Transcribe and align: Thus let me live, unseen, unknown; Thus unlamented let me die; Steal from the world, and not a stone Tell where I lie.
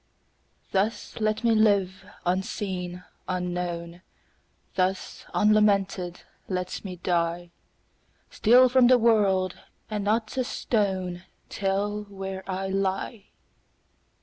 Thus 0.71 1.19
let 1.21 1.43
me 1.43 1.51
live, 1.53 2.03
unseen, 2.25 3.03
unknown; 3.27 4.01
Thus 4.73 5.27
unlamented 5.31 6.21
let 6.49 6.83
me 6.83 6.95
die; 6.95 7.51
Steal 8.31 8.67
from 8.67 8.87
the 8.87 8.97
world, 8.97 9.59
and 9.91 10.03
not 10.03 10.35
a 10.37 10.43
stone 10.43 11.25
Tell 11.49 12.05
where 12.05 12.43
I 12.49 12.69
lie. 12.69 13.25